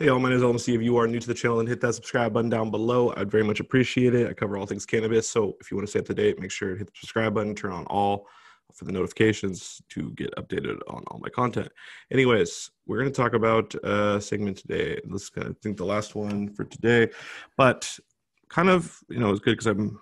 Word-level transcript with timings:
Hey, 0.00 0.10
all, 0.10 0.20
my 0.20 0.28
name 0.28 0.38
is 0.38 0.44
LMC. 0.44 0.76
If 0.76 0.80
you 0.82 0.96
are 0.96 1.08
new 1.08 1.18
to 1.18 1.26
the 1.26 1.34
channel 1.34 1.58
and 1.58 1.68
hit 1.68 1.80
that 1.80 1.92
subscribe 1.92 2.32
button 2.32 2.48
down 2.48 2.70
below, 2.70 3.12
I'd 3.16 3.32
very 3.32 3.42
much 3.42 3.58
appreciate 3.58 4.14
it. 4.14 4.28
I 4.28 4.32
cover 4.32 4.56
all 4.56 4.64
things 4.64 4.86
cannabis. 4.86 5.28
So 5.28 5.56
if 5.60 5.72
you 5.72 5.76
want 5.76 5.88
to 5.88 5.90
stay 5.90 5.98
up 5.98 6.06
to 6.06 6.14
date, 6.14 6.38
make 6.38 6.52
sure 6.52 6.70
to 6.70 6.78
hit 6.78 6.86
the 6.86 6.92
subscribe 6.94 7.34
button, 7.34 7.52
turn 7.52 7.72
on 7.72 7.84
all 7.86 8.28
for 8.72 8.84
the 8.84 8.92
notifications 8.92 9.82
to 9.88 10.12
get 10.12 10.32
updated 10.36 10.78
on 10.86 11.02
all 11.08 11.18
my 11.18 11.28
content. 11.30 11.68
Anyways, 12.12 12.70
we're 12.86 13.00
going 13.00 13.10
to 13.10 13.22
talk 13.22 13.32
about 13.32 13.74
a 13.82 14.20
segment 14.20 14.58
today. 14.58 15.00
This 15.04 15.22
is, 15.22 15.30
I 15.36 15.50
think, 15.64 15.76
the 15.76 15.84
last 15.84 16.14
one 16.14 16.48
for 16.50 16.62
today, 16.62 17.08
but 17.56 17.98
kind 18.48 18.68
of, 18.68 19.00
you 19.08 19.18
know, 19.18 19.32
it's 19.32 19.40
good 19.40 19.56
because 19.56 19.66
I'm 19.66 19.98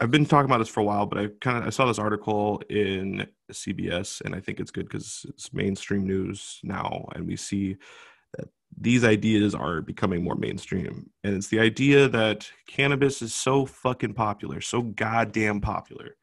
I've 0.00 0.10
been 0.10 0.26
talking 0.26 0.50
about 0.50 0.58
this 0.58 0.68
for 0.68 0.80
a 0.80 0.84
while, 0.84 1.06
but 1.06 1.18
I 1.18 1.28
kind 1.40 1.56
of 1.56 1.66
I 1.66 1.70
saw 1.70 1.86
this 1.86 1.98
article 1.98 2.62
in 2.68 3.26
CBS, 3.50 4.20
and 4.20 4.34
I 4.34 4.40
think 4.40 4.60
it's 4.60 4.70
good 4.70 4.86
because 4.86 5.24
it's 5.30 5.54
mainstream 5.54 6.06
news 6.06 6.60
now, 6.62 7.08
and 7.14 7.26
we 7.26 7.36
see 7.36 7.78
these 8.76 9.04
ideas 9.04 9.54
are 9.54 9.80
becoming 9.80 10.22
more 10.22 10.36
mainstream. 10.36 11.10
And 11.24 11.34
it's 11.34 11.48
the 11.48 11.60
idea 11.60 12.08
that 12.08 12.48
cannabis 12.66 13.22
is 13.22 13.34
so 13.34 13.66
fucking 13.66 14.14
popular, 14.14 14.60
so 14.60 14.82
goddamn 14.82 15.60
popular 15.60 16.16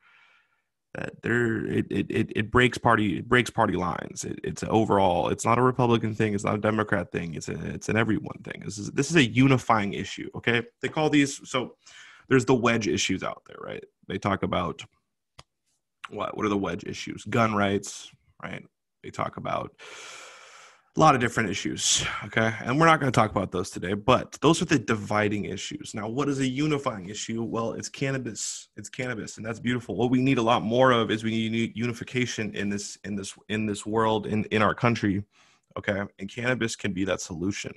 that 0.96 1.22
there 1.22 1.66
it 1.66 1.86
it, 1.90 2.32
it, 2.36 2.52
breaks 2.52 2.78
party 2.78 3.18
it 3.20 3.28
breaks 3.28 3.50
party 3.50 3.76
lines. 3.76 4.24
It, 4.24 4.40
it's 4.44 4.64
overall 4.64 5.30
it's 5.30 5.46
not 5.46 5.58
a 5.58 5.62
Republican 5.62 6.16
thing, 6.16 6.34
it's 6.34 6.44
not 6.44 6.56
a 6.56 6.60
Democrat 6.60 7.12
thing, 7.12 7.36
it's 7.36 7.50
a, 7.50 7.74
it's 7.74 7.90
an 7.90 7.98
everyone 7.98 8.40
thing. 8.44 8.62
This 8.64 8.78
is 8.78 8.92
this 8.92 9.10
is 9.10 9.18
a 9.18 9.24
unifying 9.24 9.94
issue. 9.94 10.30
Okay, 10.36 10.64
they 10.82 10.88
call 10.88 11.10
these 11.10 11.48
so 11.48 11.76
there's 12.30 12.46
the 12.46 12.56
wedge 12.56 12.88
issues 12.88 13.24
out 13.24 13.44
there, 13.46 13.58
right? 13.60 13.84
They 14.08 14.18
talk 14.18 14.44
about 14.44 14.84
what 16.10 16.36
what 16.36 16.46
are 16.46 16.50
the 16.50 16.58
wedge 16.58 16.86
issues? 16.86 17.26
Gun 17.26 17.54
rights, 17.54 18.10
right? 18.42 18.64
They 19.04 19.10
talk 19.10 19.38
about 19.38 19.72
a 20.96 21.00
lot 21.00 21.14
of 21.14 21.22
different 21.22 21.50
issues, 21.50 22.06
okay? 22.24 22.54
And 22.64 22.80
we're 22.80 22.86
not 22.86 23.02
going 23.02 23.12
to 23.12 23.16
talk 23.16 23.32
about 23.32 23.52
those 23.52 23.70
today, 23.70 23.94
but 23.94 24.38
those 24.42 24.62
are 24.62 24.66
the 24.66 24.80
dividing 24.80 25.46
issues. 25.46 25.94
Now, 25.94 26.08
what 26.08 26.30
is 26.30 26.40
a 26.40 26.48
unifying 26.48 27.10
issue? 27.10 27.44
Well, 27.44 27.74
it's 27.74 27.90
cannabis. 27.90 28.70
It's 28.78 28.90
cannabis, 28.90 29.38
and 29.38 29.46
that's 29.46 29.60
beautiful. 29.60 29.96
What 29.98 30.10
we 30.10 30.22
need 30.22 30.38
a 30.38 30.42
lot 30.42 30.64
more 30.64 30.92
of 30.92 31.12
is 31.12 31.24
we 31.24 31.50
need 31.50 31.76
unification 31.76 32.56
in 32.56 32.70
this 32.70 32.98
in 33.04 33.16
this 33.16 33.36
in 33.50 33.66
this 33.66 33.86
world 33.86 34.26
in 34.26 34.46
in 34.46 34.62
our 34.62 34.74
country, 34.74 35.24
okay? 35.78 36.04
And 36.20 36.30
cannabis 36.30 36.76
can 36.76 36.94
be 36.94 37.04
that 37.06 37.20
solution 37.20 37.74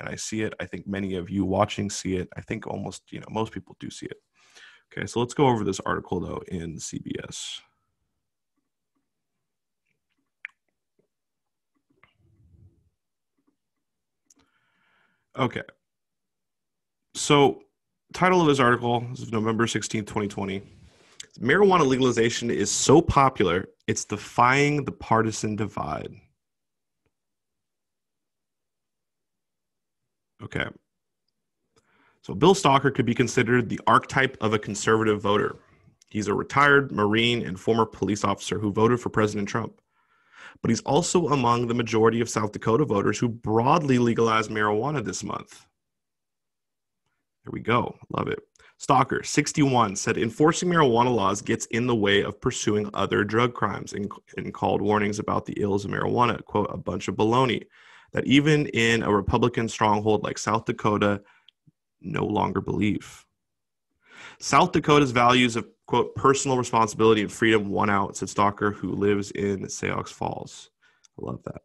and 0.00 0.08
I 0.08 0.16
see 0.16 0.42
it. 0.42 0.54
I 0.60 0.66
think 0.66 0.86
many 0.86 1.14
of 1.16 1.30
you 1.30 1.44
watching 1.44 1.90
see 1.90 2.16
it. 2.16 2.28
I 2.36 2.40
think 2.40 2.66
almost, 2.66 3.02
you 3.10 3.20
know, 3.20 3.26
most 3.30 3.52
people 3.52 3.76
do 3.80 3.90
see 3.90 4.06
it. 4.06 4.20
Okay, 4.92 5.06
so 5.06 5.20
let's 5.20 5.34
go 5.34 5.46
over 5.46 5.64
this 5.64 5.80
article 5.80 6.20
though 6.20 6.42
in 6.48 6.76
CBS. 6.76 7.60
Okay. 15.38 15.62
So, 17.14 17.62
title 18.12 18.40
of 18.40 18.46
this 18.46 18.60
article 18.60 19.06
is 19.12 19.30
November 19.32 19.66
16th, 19.66 20.06
2020. 20.06 20.62
Marijuana 21.40 21.86
legalization 21.86 22.50
is 22.50 22.70
so 22.70 23.02
popular, 23.02 23.68
it's 23.86 24.04
defying 24.04 24.84
the 24.84 24.92
partisan 24.92 25.56
divide. 25.56 26.14
Okay. 30.42 30.66
So 32.22 32.34
Bill 32.34 32.54
Stocker 32.54 32.92
could 32.94 33.06
be 33.06 33.14
considered 33.14 33.68
the 33.68 33.80
archetype 33.86 34.36
of 34.40 34.52
a 34.52 34.58
conservative 34.58 35.20
voter. 35.20 35.56
He's 36.08 36.28
a 36.28 36.34
retired 36.34 36.90
Marine 36.90 37.46
and 37.46 37.58
former 37.58 37.86
police 37.86 38.24
officer 38.24 38.58
who 38.58 38.72
voted 38.72 39.00
for 39.00 39.10
President 39.10 39.48
Trump. 39.48 39.80
But 40.62 40.70
he's 40.70 40.80
also 40.82 41.28
among 41.28 41.66
the 41.66 41.74
majority 41.74 42.20
of 42.20 42.28
South 42.28 42.52
Dakota 42.52 42.84
voters 42.84 43.18
who 43.18 43.28
broadly 43.28 43.98
legalized 43.98 44.50
marijuana 44.50 45.04
this 45.04 45.22
month. 45.22 45.66
There 47.44 47.52
we 47.52 47.60
go. 47.60 47.96
Love 48.10 48.28
it. 48.28 48.40
Stocker, 48.80 49.24
61, 49.24 49.96
said 49.96 50.18
enforcing 50.18 50.68
marijuana 50.68 51.14
laws 51.14 51.40
gets 51.40 51.64
in 51.66 51.86
the 51.86 51.94
way 51.94 52.22
of 52.22 52.40
pursuing 52.40 52.90
other 52.92 53.24
drug 53.24 53.54
crimes 53.54 53.94
and, 53.94 54.10
and 54.36 54.52
called 54.52 54.82
warnings 54.82 55.18
about 55.18 55.46
the 55.46 55.54
ills 55.56 55.84
of 55.84 55.90
marijuana, 55.90 56.44
quote, 56.44 56.68
a 56.70 56.76
bunch 56.76 57.08
of 57.08 57.14
baloney 57.14 57.66
that 58.12 58.26
even 58.26 58.66
in 58.68 59.02
a 59.02 59.12
Republican 59.12 59.68
stronghold 59.68 60.24
like 60.24 60.36
South 60.36 60.66
Dakota, 60.66 61.22
no 62.00 62.24
longer 62.24 62.60
believe. 62.60 63.24
South 64.38 64.72
Dakota's 64.72 65.10
values 65.10 65.56
of, 65.56 65.66
quote, 65.86 66.14
personal 66.14 66.58
responsibility 66.58 67.22
and 67.22 67.32
freedom 67.32 67.68
won 67.68 67.90
out, 67.90 68.16
said 68.16 68.28
Stocker, 68.28 68.74
who 68.74 68.92
lives 68.92 69.30
in 69.32 69.68
Sioux 69.68 70.02
Falls. 70.04 70.70
I 71.20 71.26
love 71.26 71.42
that. 71.44 71.62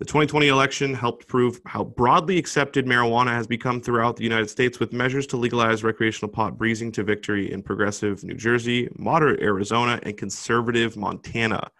The 0.00 0.04
2020 0.04 0.48
election 0.48 0.92
helped 0.92 1.28
prove 1.28 1.60
how 1.66 1.84
broadly 1.84 2.36
accepted 2.36 2.84
marijuana 2.84 3.30
has 3.30 3.46
become 3.46 3.80
throughout 3.80 4.16
the 4.16 4.24
United 4.24 4.50
States, 4.50 4.80
with 4.80 4.92
measures 4.92 5.26
to 5.28 5.36
legalize 5.36 5.84
recreational 5.84 6.32
pot 6.32 6.58
breezing 6.58 6.90
to 6.92 7.04
victory 7.04 7.52
in 7.52 7.62
progressive 7.62 8.24
New 8.24 8.34
Jersey, 8.34 8.88
moderate 8.96 9.40
Arizona, 9.40 10.00
and 10.02 10.16
conservative 10.16 10.96
Montana. 10.96 11.70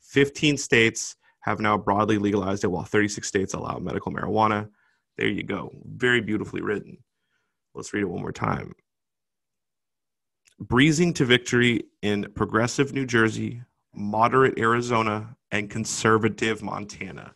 15 0.00 0.56
states 0.56 1.16
have 1.40 1.60
now 1.60 1.76
broadly 1.76 2.18
legalized 2.18 2.64
it 2.64 2.68
while 2.68 2.84
36 2.84 3.28
states 3.28 3.54
allow 3.54 3.78
medical 3.78 4.12
marijuana. 4.12 4.68
There 5.18 5.28
you 5.28 5.42
go. 5.42 5.70
Very 5.84 6.20
beautifully 6.22 6.62
written. 6.62 6.98
Let's 7.74 7.92
read 7.92 8.02
it 8.02 8.08
one 8.08 8.22
more 8.22 8.32
time. 8.32 8.74
Breezing 10.60 11.14
to 11.14 11.24
victory 11.24 11.84
in 12.02 12.32
progressive 12.34 12.92
New 12.92 13.06
Jersey, 13.06 13.62
moderate 13.94 14.58
Arizona, 14.58 15.36
and 15.50 15.70
conservative 15.70 16.62
Montana. 16.62 17.32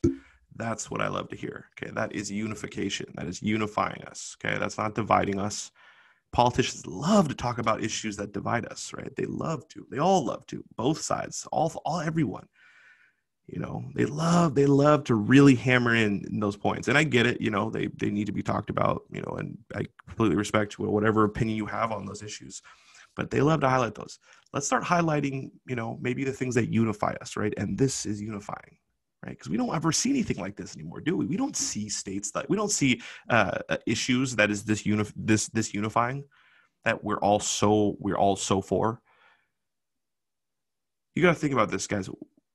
That's 0.56 0.90
what 0.90 1.00
I 1.00 1.08
love 1.08 1.28
to 1.28 1.36
hear. 1.36 1.66
Okay. 1.76 1.92
That 1.92 2.14
is 2.14 2.30
unification. 2.30 3.06
That 3.14 3.26
is 3.26 3.40
unifying 3.40 4.02
us. 4.04 4.36
Okay. 4.44 4.58
That's 4.58 4.76
not 4.76 4.94
dividing 4.94 5.38
us. 5.38 5.70
Politicians 6.32 6.86
love 6.86 7.28
to 7.28 7.34
talk 7.34 7.58
about 7.58 7.84
issues 7.84 8.16
that 8.16 8.32
divide 8.32 8.66
us, 8.66 8.92
right? 8.92 9.14
They 9.16 9.26
love 9.26 9.68
to. 9.68 9.86
They 9.90 9.98
all 9.98 10.24
love 10.24 10.46
to. 10.46 10.64
Both 10.76 11.00
sides, 11.00 11.46
all, 11.52 11.72
all 11.84 12.00
everyone 12.00 12.48
you 13.48 13.58
know 13.58 13.84
they 13.94 14.04
love 14.04 14.54
they 14.54 14.66
love 14.66 15.04
to 15.04 15.14
really 15.14 15.54
hammer 15.54 15.94
in, 15.94 16.24
in, 16.30 16.40
those 16.40 16.56
points 16.56 16.88
and 16.88 16.96
i 16.96 17.02
get 17.02 17.26
it 17.26 17.40
you 17.40 17.50
know 17.50 17.70
they 17.70 17.88
they 17.98 18.10
need 18.10 18.26
to 18.26 18.32
be 18.32 18.42
talked 18.42 18.70
about 18.70 19.02
you 19.10 19.20
know 19.20 19.36
and 19.36 19.58
i 19.74 19.84
completely 20.06 20.36
respect 20.36 20.78
whatever 20.78 21.24
opinion 21.24 21.56
you 21.56 21.66
have 21.66 21.92
on 21.92 22.06
those 22.06 22.22
issues 22.22 22.62
but 23.16 23.30
they 23.30 23.40
love 23.40 23.60
to 23.60 23.68
highlight 23.68 23.94
those. 23.94 24.18
Let's 24.52 24.66
start 24.66 24.84
highlighting 24.84 25.50
you 25.66 25.76
know 25.76 25.98
maybe 26.00 26.24
the 26.24 26.32
things 26.32 26.54
that 26.54 26.72
unify 26.72 27.14
us 27.20 27.36
right? 27.36 27.54
And 27.56 27.78
this 27.78 28.06
is 28.06 28.20
unifying 28.20 28.76
right? 29.24 29.30
Because 29.30 29.48
we 29.48 29.56
don't 29.56 29.74
ever 29.74 29.92
see 29.92 30.10
anything 30.10 30.38
like 30.38 30.56
this 30.56 30.74
anymore 30.74 31.00
do 31.00 31.16
we? 31.16 31.26
We 31.26 31.36
don't 31.36 31.56
see 31.56 31.88
states 31.88 32.30
that 32.32 32.48
we 32.48 32.56
don't 32.56 32.70
see 32.70 33.00
uh, 33.28 33.58
uh 33.68 33.76
issues 33.86 34.36
that 34.36 34.50
is 34.50 34.64
this 34.64 34.82
unif- 34.82 35.12
this 35.16 35.48
this 35.48 35.74
unifying 35.74 36.24
that 36.84 37.02
we're 37.04 37.18
all 37.18 37.40
so 37.40 37.96
we're 37.98 38.18
all 38.18 38.36
so 38.36 38.60
for. 38.60 39.00
You 41.14 41.22
got 41.22 41.34
to 41.34 41.38
think 41.38 41.52
about 41.52 41.70
this 41.70 41.86
guys. 41.86 42.08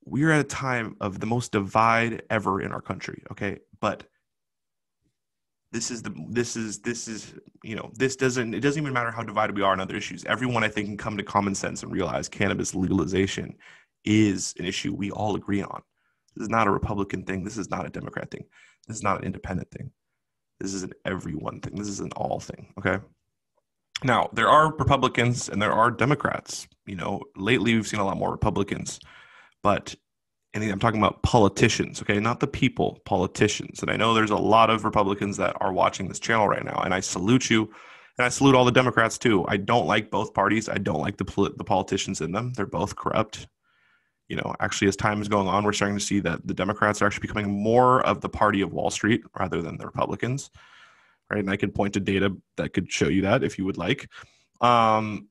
We're 0.04 0.32
at 0.32 0.40
a 0.40 0.44
time 0.44 0.96
of 1.02 1.20
the 1.20 1.26
most 1.26 1.52
divide 1.52 2.24
ever 2.30 2.62
in 2.62 2.72
our 2.72 2.82
country 2.82 3.24
okay? 3.32 3.60
But 3.80 4.04
this 5.72 5.92
is 5.92 6.02
the 6.02 6.14
this 6.30 6.56
is 6.56 6.80
this 6.80 7.08
is 7.08 7.34
you 7.64 7.76
know 7.76 7.92
this 7.94 8.16
doesn't 8.16 8.54
it 8.54 8.62
doesn't 8.62 8.82
even 8.82 8.94
matter 8.94 9.12
how 9.12 9.24
divided 9.24 9.56
we 9.56 9.62
are 9.62 9.74
on 9.74 9.80
other 9.80 9.96
issues. 9.96 10.24
Everyone 10.26 10.64
i 10.64 10.70
think 10.70 10.88
can 10.88 10.98
come 10.98 11.18
to 11.18 11.24
common 11.24 11.56
sense 11.56 11.84
and 11.84 11.92
realize 11.92 12.30
cannabis 12.30 12.74
legalization 12.74 13.56
is 14.06 14.54
an 14.60 14.66
issue 14.66 14.94
we 14.94 15.12
all 15.12 15.36
agree 15.36 15.62
on. 15.62 15.82
This 16.36 16.44
is 16.44 16.50
not 16.50 16.68
a 16.68 16.72
republican 16.72 17.24
thing. 17.24 17.44
This 17.44 17.58
is 17.58 17.70
not 17.70 17.86
a 17.86 17.90
democrat 17.90 18.32
thing. 18.32 18.46
This 18.88 18.98
is 18.98 19.04
not 19.04 19.20
an 19.20 19.26
independent 19.26 19.70
thing. 19.72 19.92
This 20.60 20.74
is 20.74 20.84
an 20.84 20.94
everyone 21.06 21.60
thing. 21.60 21.76
This 21.76 21.90
is 21.90 22.00
an 22.00 22.12
all 22.16 22.40
thing 22.40 22.74
okay? 22.80 23.00
Now 24.04 24.30
there 24.34 24.48
are 24.48 24.74
republicans 24.74 25.50
and 25.50 25.62
there 25.62 25.74
are 25.74 25.92
democrats. 25.92 26.68
You 26.86 26.96
know 26.96 27.24
lately 27.36 27.74
we've 27.74 27.88
seen 27.88 28.00
a 28.00 28.06
lot 28.06 28.18
more 28.18 28.32
republicans 28.32 29.00
but 29.64 29.96
I'm 30.64 30.80
talking 30.80 31.00
about 31.00 31.22
politicians, 31.24 32.02
okay, 32.02 32.20
not 32.20 32.40
the 32.40 32.48
people, 32.48 33.02
politicians. 33.06 33.82
And 33.82 33.92
I 33.92 33.96
know 33.96 34.14
there's 34.14 34.32
a 34.32 34.36
lot 34.38 34.70
of 34.70 34.86
Republicans 34.86 35.38
that 35.38 35.56
are 35.62 35.74
watching 35.74 36.08
this 36.08 36.20
channel 36.20 36.48
right 36.48 36.64
now, 36.64 36.82
and 36.84 36.94
I 36.94 37.00
salute 37.00 37.50
you, 37.50 37.64
and 38.18 38.26
I 38.26 38.30
salute 38.30 38.56
all 38.56 38.66
the 38.66 38.72
Democrats 38.72 39.18
too. 39.18 39.46
I 39.48 39.58
don't 39.58 39.88
like 39.88 40.12
both 40.12 40.34
parties. 40.34 40.70
I 40.70 40.78
don't 40.78 41.02
like 41.02 41.18
the 41.18 41.54
the 41.58 41.64
politicians 41.64 42.22
in 42.22 42.32
them. 42.32 42.54
They're 42.54 42.66
both 42.66 42.96
corrupt. 42.96 43.48
You 44.28 44.36
know, 44.36 44.56
actually, 44.60 44.90
as 44.90 44.96
time 44.96 45.22
is 45.22 45.30
going 45.30 45.48
on, 45.48 45.64
we're 45.64 45.74
starting 45.74 45.98
to 45.98 46.04
see 46.04 46.20
that 46.22 46.46
the 46.46 46.54
Democrats 46.54 47.02
are 47.02 47.06
actually 47.06 47.28
becoming 47.28 47.50
more 47.50 48.06
of 48.06 48.22
the 48.22 48.30
party 48.30 48.62
of 48.62 48.74
Wall 48.74 48.90
Street 48.90 49.22
rather 49.40 49.62
than 49.62 49.78
the 49.78 49.86
Republicans, 49.86 50.50
right? 51.30 51.40
And 51.40 51.50
I 51.50 51.56
could 51.56 51.74
point 51.74 51.94
to 51.94 52.00
data 52.02 52.36
that 52.58 52.74
could 52.74 52.92
show 52.92 53.08
you 53.08 53.22
that 53.22 53.44
if 53.44 53.58
you 53.58 53.66
would 53.66 53.78
like. 53.78 54.10
Um, 54.60 55.30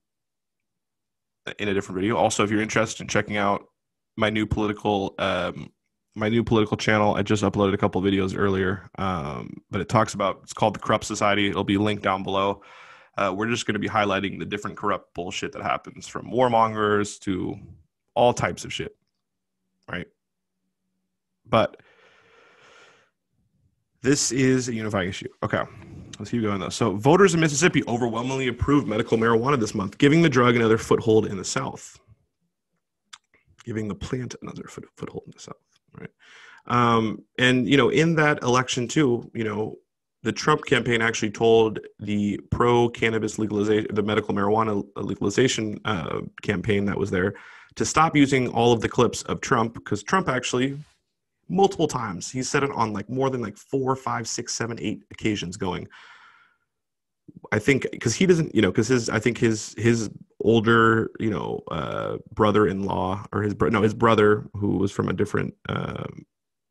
in 1.58 1.68
a 1.68 1.74
different 1.74 2.00
video. 2.00 2.16
Also, 2.16 2.42
if 2.42 2.50
you're 2.50 2.60
interested 2.60 3.02
in 3.02 3.08
checking 3.08 3.36
out 3.36 3.66
my 4.16 4.30
new 4.30 4.46
political 4.46 5.14
um, 5.18 5.72
my 6.14 6.28
new 6.28 6.44
political 6.44 6.76
channel. 6.76 7.14
I 7.14 7.22
just 7.22 7.42
uploaded 7.42 7.74
a 7.74 7.78
couple 7.78 8.02
videos 8.02 8.34
earlier, 8.38 8.90
um, 8.98 9.62
but 9.70 9.80
it 9.80 9.88
talks 9.88 10.14
about 10.14 10.40
it's 10.42 10.52
called 10.54 10.74
the 10.74 10.80
Corrupt 10.80 11.04
Society. 11.04 11.48
It'll 11.48 11.64
be 11.64 11.78
linked 11.78 12.02
down 12.02 12.22
below. 12.22 12.62
Uh, 13.18 13.34
we're 13.36 13.48
just 13.48 13.66
going 13.66 13.74
to 13.74 13.80
be 13.80 13.88
highlighting 13.88 14.38
the 14.38 14.46
different 14.46 14.76
corrupt 14.76 15.14
bullshit 15.14 15.52
that 15.52 15.62
happens 15.62 16.06
from 16.08 16.30
warmongers 16.30 17.18
to 17.20 17.56
all 18.14 18.32
types 18.34 18.64
of 18.64 18.72
shit, 18.72 18.96
right? 19.90 20.06
But 21.46 21.76
This 24.02 24.30
is 24.32 24.68
a 24.68 24.74
unifying 24.74 25.08
issue. 25.08 25.28
Okay. 25.42 25.62
Let's 26.18 26.30
keep 26.30 26.42
going 26.42 26.60
though. 26.60 26.68
So, 26.68 26.96
voters 26.96 27.34
in 27.34 27.40
Mississippi 27.40 27.82
overwhelmingly 27.88 28.48
approved 28.48 28.86
medical 28.86 29.18
marijuana 29.18 29.58
this 29.58 29.74
month, 29.74 29.98
giving 29.98 30.22
the 30.22 30.28
drug 30.28 30.56
another 30.56 30.78
foothold 30.78 31.26
in 31.26 31.36
the 31.36 31.44
South. 31.44 31.98
Giving 33.66 33.88
the 33.88 33.94
plant 33.94 34.34
another 34.42 34.64
foot, 34.64 34.86
foothold 34.96 35.24
in 35.26 35.32
the 35.34 35.40
South, 35.40 35.56
right? 35.98 36.10
Um, 36.66 37.22
and 37.38 37.68
you 37.68 37.76
know, 37.76 37.88
in 37.88 38.14
that 38.16 38.42
election 38.42 38.88
too, 38.88 39.30
you 39.34 39.44
know, 39.44 39.76
the 40.22 40.32
Trump 40.32 40.64
campaign 40.64 41.02
actually 41.02 41.30
told 41.30 41.78
the 41.98 42.40
pro 42.50 42.88
cannabis 42.88 43.38
legalization, 43.38 43.94
the 43.94 44.02
medical 44.02 44.34
marijuana 44.34 44.84
legalization 44.96 45.80
uh, 45.84 46.20
campaign 46.42 46.84
that 46.86 46.98
was 46.98 47.10
there, 47.10 47.34
to 47.76 47.84
stop 47.84 48.16
using 48.16 48.48
all 48.48 48.72
of 48.72 48.80
the 48.80 48.88
clips 48.88 49.22
of 49.22 49.40
Trump 49.40 49.74
because 49.74 50.02
Trump 50.02 50.28
actually 50.28 50.78
multiple 51.48 51.86
times 51.86 52.30
he 52.30 52.42
said 52.42 52.64
it 52.64 52.70
on 52.72 52.92
like 52.92 53.08
more 53.08 53.30
than 53.30 53.40
like 53.40 53.56
four, 53.56 53.94
five, 53.94 54.26
six, 54.26 54.54
seven, 54.54 54.78
eight 54.80 55.02
occasions 55.10 55.56
going. 55.56 55.86
I 57.52 57.58
think 57.58 57.86
because 57.90 58.14
he 58.14 58.26
doesn't, 58.26 58.54
you 58.54 58.62
know, 58.62 58.70
because 58.70 58.88
his, 58.88 59.08
I 59.10 59.18
think 59.18 59.38
his 59.38 59.74
his 59.76 60.10
older, 60.40 61.10
you 61.18 61.30
know, 61.30 61.62
uh, 61.70 62.18
brother-in-law 62.32 63.26
or 63.32 63.42
his 63.42 63.54
no, 63.60 63.82
his 63.82 63.94
brother 63.94 64.48
who 64.54 64.78
was 64.78 64.92
from 64.92 65.08
a 65.08 65.14
different 65.14 65.54
uh, 65.68 66.04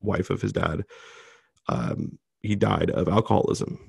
wife 0.01 0.29
of 0.29 0.41
his 0.41 0.53
dad, 0.53 0.83
um, 1.67 2.17
he 2.41 2.55
died 2.55 2.91
of 2.91 3.07
alcoholism, 3.07 3.79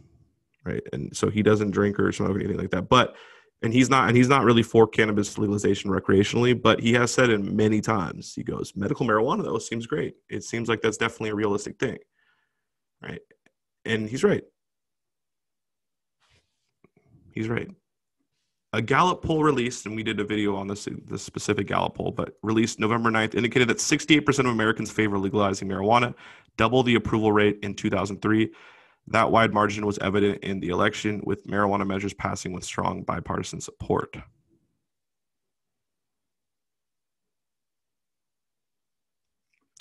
right? 0.64 0.82
And 0.93 1.14
so 1.17 1.28
he 1.28 1.43
doesn't 1.43 1.73
drink 1.73 1.99
or 2.00 2.11
smoke 2.12 2.31
or 2.31 2.38
anything 2.38 2.58
like 2.58 2.70
that. 2.70 2.88
But 2.88 3.17
and 3.62 3.73
he's 3.73 3.90
not 3.90 4.08
and 4.08 4.17
he's 4.17 4.28
not 4.28 4.44
really 4.44 4.62
for 4.62 4.87
cannabis 4.87 5.38
legalization 5.38 5.90
recreationally 5.90 6.61
but 6.61 6.81
he 6.81 6.93
has 6.93 7.12
said 7.12 7.31
it 7.31 7.38
many 7.40 7.81
times 7.81 8.34
he 8.34 8.43
goes 8.43 8.72
medical 8.76 9.06
marijuana 9.06 9.43
though 9.43 9.58
seems 9.58 9.87
great 9.87 10.14
it 10.29 10.44
seems 10.44 10.69
like 10.69 10.81
that's 10.81 10.96
definitely 10.96 11.31
a 11.31 11.34
realistic 11.34 11.79
thing 11.79 11.99
right 13.02 13.20
and 13.84 14.08
he's 14.08 14.22
right 14.22 14.44
he's 17.32 17.49
right 17.49 17.70
a 18.73 18.83
gallup 18.83 19.23
poll 19.23 19.43
released 19.43 19.87
and 19.87 19.95
we 19.95 20.03
did 20.03 20.21
a 20.21 20.25
video 20.25 20.57
on 20.57 20.67
this 20.67 20.89
the 21.07 21.19
specific 21.19 21.67
gallup 21.67 21.95
poll 21.95 22.11
but 22.11 22.37
released 22.43 22.81
november 22.81 23.11
9th 23.11 23.35
indicated 23.35 23.69
that 23.69 23.79
68% 23.79 24.41
of 24.41 24.47
americans 24.47 24.91
favor 24.91 25.19
legalizing 25.19 25.69
marijuana 25.69 26.15
double 26.57 26.83
the 26.83 26.95
approval 26.95 27.33
rate 27.33 27.59
in 27.63 27.75
2003 27.75 28.51
that 29.09 29.31
wide 29.31 29.55
margin 29.55 29.87
was 29.87 29.99
evident 29.99 30.43
in 30.43 30.61
the 30.61 30.69
election, 30.69 31.21
with 31.25 31.47
marijuana 31.47 31.87
measures 31.87 32.15
passing 32.15 32.53
with 32.53 32.65
strong 32.65 33.03
bipartisan 33.03 33.61
support. 33.61 34.17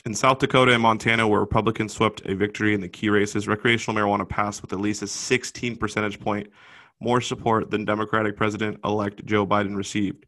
In 0.06 0.14
South 0.14 0.38
Dakota 0.38 0.72
and 0.72 0.84
Montana, 0.84 1.28
where 1.28 1.40
Republicans 1.40 1.94
swept 1.94 2.22
a 2.28 2.36
victory 2.36 2.76
in 2.76 2.82
the 2.82 2.88
key 2.88 3.10
races, 3.10 3.48
recreational 3.48 4.00
marijuana 4.00 4.30
passed 4.30 4.62
with 4.62 4.72
at 4.72 4.80
least 4.80 5.02
a 5.02 5.08
16 5.08 5.78
percentage 5.78 6.20
point 6.20 6.48
more 7.00 7.22
support 7.22 7.70
than 7.72 7.86
Democratic 7.86 8.36
President 8.36 8.80
elect 8.84 9.26
Joe 9.26 9.46
Biden 9.46 9.76
received. 9.76 10.26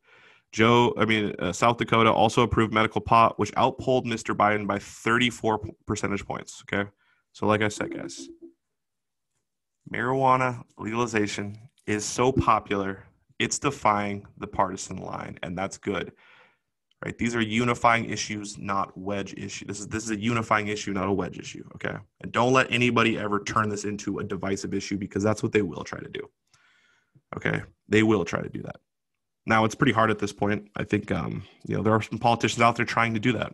Joe, 0.52 0.94
I 0.98 1.06
mean, 1.06 1.36
uh, 1.40 1.52
South 1.52 1.78
Dakota 1.78 2.12
also 2.12 2.42
approved 2.42 2.74
medical 2.74 3.02
pot, 3.02 3.38
which 3.38 3.52
outpolled 3.58 4.06
Mr. 4.06 4.36
Biden 4.36 4.66
by 4.66 4.80
34 4.80 5.60
percentage 5.86 6.26
points. 6.26 6.64
Okay. 6.64 6.90
So, 7.34 7.46
like 7.46 7.62
I 7.62 7.68
said, 7.68 7.94
guys, 7.94 8.30
marijuana 9.92 10.64
legalization 10.78 11.58
is 11.86 12.06
so 12.06 12.32
popular, 12.32 13.06
it's 13.40 13.60
defying 13.60 14.26
the 14.38 14.48
partisan 14.48 14.98
line, 14.98 15.38
and 15.44 15.58
that's 15.58 15.78
good. 15.78 16.12
Right? 17.06 17.16
These 17.16 17.36
are 17.36 17.42
unifying 17.42 18.10
issues, 18.10 18.58
not 18.58 18.98
wedge 18.98 19.36
issues. 19.36 19.68
This 19.68 19.80
is 19.80 19.88
this 19.88 20.04
is 20.04 20.10
a 20.10 20.20
unifying 20.20 20.68
issue, 20.68 20.94
not 20.94 21.08
a 21.08 21.14
wedge 21.14 21.38
issue. 21.38 21.64
Okay. 21.76 21.96
And 22.22 22.32
don't 22.32 22.54
let 22.54 22.72
anybody 22.72 23.20
ever 23.20 23.40
turn 23.40 23.70
this 23.70 23.86
into 23.86 24.18
a 24.20 24.24
divisive 24.24 24.74
issue 24.74 24.98
because 24.98 25.22
that's 25.22 25.44
what 25.44 25.52
they 25.52 25.62
will 25.62 25.84
try 25.84 26.00
to 26.00 26.10
do. 26.10 26.28
Okay. 27.36 27.62
They 27.90 28.04
will 28.04 28.26
try 28.26 28.42
to 28.42 28.50
do 28.50 28.62
that. 28.64 28.78
Now 29.46 29.66
it's 29.66 29.76
pretty 29.76 29.94
hard 29.94 30.12
at 30.12 30.20
this 30.20 30.34
point. 30.34 30.70
I 30.76 30.84
think 30.84 31.12
um, 31.12 31.44
you 31.66 31.76
know, 31.76 31.84
there 31.84 31.94
are 31.94 32.02
some 32.02 32.20
politicians 32.20 32.62
out 32.62 32.76
there 32.76 32.86
trying 32.86 33.14
to 33.14 33.20
do 33.20 33.34
that. 33.34 33.54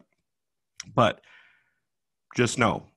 But 0.93 1.21
just 2.35 2.57
know 2.57 2.87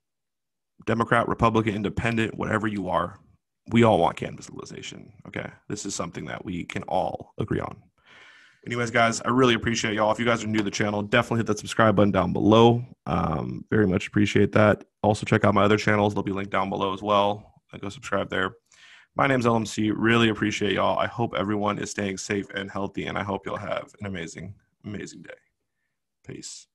Democrat, 0.87 1.29
Republican, 1.29 1.75
Independent, 1.75 2.37
whatever 2.37 2.67
you 2.67 2.89
are, 2.89 3.19
we 3.71 3.83
all 3.83 3.99
want 3.99 4.17
cannabis 4.17 4.49
legalization. 4.49 5.13
Okay. 5.29 5.49
This 5.69 5.85
is 5.87 5.95
something 5.95 6.27
that 6.27 6.45
we 6.45 6.65
can 6.65 6.83
all 6.85 7.33
agree 7.39 7.61
on. 7.61 7.77
Anyways, 8.67 8.91
guys, 8.91 9.21
I 9.21 9.29
really 9.29 9.55
appreciate 9.55 9.95
y'all. 9.95 10.11
If 10.11 10.19
you 10.19 10.25
guys 10.25 10.43
are 10.43 10.49
new 10.49 10.59
to 10.59 10.65
the 10.65 10.73
channel, 10.73 11.01
definitely 11.01 11.39
hit 11.39 11.47
that 11.47 11.59
subscribe 11.61 11.95
button 11.95 12.11
down 12.11 12.33
below. 12.33 12.85
Um, 13.07 13.65
very 13.71 13.87
much 13.87 14.09
appreciate 14.09 14.51
that. 14.53 14.83
Also, 15.03 15.25
check 15.25 15.45
out 15.45 15.55
my 15.55 15.63
other 15.63 15.77
channels. 15.77 16.15
They'll 16.15 16.25
be 16.25 16.33
linked 16.33 16.51
down 16.51 16.69
below 16.69 16.93
as 16.93 17.01
well. 17.01 17.53
Go 17.81 17.89
subscribe 17.91 18.31
there. 18.31 18.55
My 19.17 19.27
name's 19.27 19.47
LMC. 19.47 19.95
Really 19.97 20.29
appreciate 20.29 20.75
y'all. 20.75 20.99
I 20.99 21.07
hope 21.07 21.33
everyone 21.35 21.79
is 21.79 21.91
staying 21.91 22.19
safe 22.19 22.51
and 22.51 22.71
healthy, 22.71 23.07
and 23.07 23.17
I 23.17 23.23
hope 23.23 23.47
you'll 23.47 23.57
have 23.57 23.95
an 23.99 24.07
amazing, 24.07 24.55
amazing 24.85 25.23
day. 25.23 25.31
Peace. 26.27 26.67